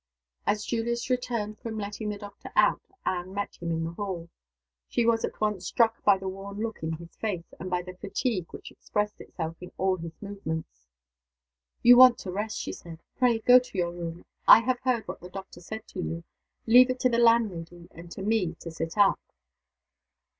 As 0.47 0.65
Julius 0.65 1.11
returned 1.11 1.59
from 1.59 1.77
letting 1.77 2.09
the 2.09 2.17
doctor 2.17 2.51
out, 2.55 2.81
Anne 3.05 3.35
met 3.35 3.57
him 3.61 3.69
in 3.69 3.83
the 3.83 3.91
hall. 3.91 4.29
She 4.89 5.05
was 5.05 5.23
at 5.23 5.39
once 5.39 5.67
struck 5.67 6.03
by 6.03 6.17
the 6.17 6.27
worn 6.27 6.57
look 6.59 6.81
in 6.81 6.93
his 6.93 7.15
face, 7.17 7.53
and 7.59 7.69
by 7.69 7.83
the 7.83 7.93
fatigue 7.93 8.47
which 8.51 8.71
expressed 8.71 9.21
itself 9.21 9.57
in 9.61 9.71
all 9.77 9.97
his 9.97 10.19
movements. 10.19 10.87
"You 11.83 11.97
want 11.97 12.23
rest," 12.25 12.57
she 12.57 12.73
said. 12.73 13.03
"Pray 13.19 13.37
go 13.37 13.59
to 13.59 13.77
your 13.77 13.91
room. 13.91 14.25
I 14.47 14.61
have 14.61 14.79
heard 14.79 15.07
what 15.07 15.21
the 15.21 15.29
doctor 15.29 15.61
said 15.61 15.87
to 15.89 15.99
you. 15.99 16.23
Leave 16.65 16.89
it 16.89 16.99
to 17.01 17.09
the 17.09 17.19
landlady 17.19 17.87
and 17.91 18.09
to 18.13 18.23
me 18.23 18.55
to 18.61 18.71
sit 18.71 18.97
up." 18.97 19.19